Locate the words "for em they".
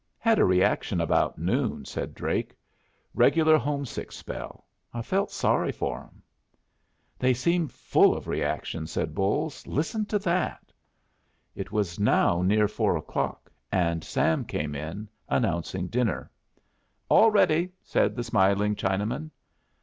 5.71-7.35